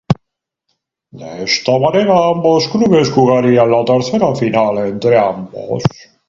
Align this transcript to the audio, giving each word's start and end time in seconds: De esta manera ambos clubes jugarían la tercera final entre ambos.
De 1.19 1.43
esta 1.43 1.77
manera 1.77 2.25
ambos 2.31 2.67
clubes 2.69 3.11
jugarían 3.11 3.69
la 3.69 3.85
tercera 3.85 4.33
final 4.33 4.79
entre 4.79 5.15
ambos. 5.19 5.83